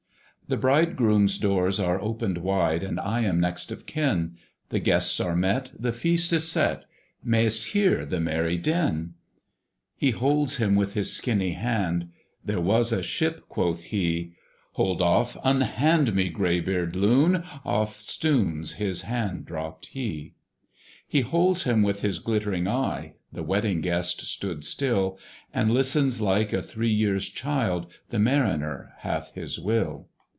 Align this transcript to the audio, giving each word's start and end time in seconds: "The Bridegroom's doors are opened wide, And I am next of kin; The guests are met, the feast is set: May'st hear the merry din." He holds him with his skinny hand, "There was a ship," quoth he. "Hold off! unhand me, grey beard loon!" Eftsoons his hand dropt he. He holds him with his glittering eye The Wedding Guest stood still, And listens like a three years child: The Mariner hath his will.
"The 0.47 0.57
Bridegroom's 0.57 1.37
doors 1.37 1.79
are 1.79 2.01
opened 2.01 2.39
wide, 2.39 2.83
And 2.83 2.99
I 2.99 3.21
am 3.21 3.39
next 3.39 3.71
of 3.71 3.85
kin; 3.85 4.35
The 4.67 4.79
guests 4.81 5.17
are 5.21 5.33
met, 5.33 5.71
the 5.79 5.93
feast 5.93 6.33
is 6.33 6.45
set: 6.51 6.83
May'st 7.23 7.67
hear 7.71 8.05
the 8.05 8.19
merry 8.19 8.57
din." 8.57 9.13
He 9.95 10.11
holds 10.11 10.57
him 10.57 10.75
with 10.75 10.93
his 10.93 11.13
skinny 11.13 11.53
hand, 11.53 12.09
"There 12.43 12.59
was 12.59 12.91
a 12.91 13.01
ship," 13.01 13.45
quoth 13.47 13.83
he. 13.83 14.33
"Hold 14.73 15.01
off! 15.01 15.37
unhand 15.41 16.13
me, 16.13 16.27
grey 16.27 16.59
beard 16.59 16.97
loon!" 16.97 17.43
Eftsoons 17.65 18.73
his 18.73 19.03
hand 19.03 19.45
dropt 19.45 19.85
he. 19.85 20.33
He 21.07 21.21
holds 21.21 21.63
him 21.63 21.81
with 21.81 22.01
his 22.01 22.19
glittering 22.19 22.67
eye 22.67 23.13
The 23.31 23.41
Wedding 23.43 23.79
Guest 23.79 24.19
stood 24.27 24.65
still, 24.65 25.17
And 25.53 25.71
listens 25.71 26.19
like 26.19 26.51
a 26.51 26.61
three 26.61 26.91
years 26.91 27.29
child: 27.29 27.87
The 28.09 28.19
Mariner 28.19 28.91
hath 28.97 29.31
his 29.33 29.57
will. 29.57 30.09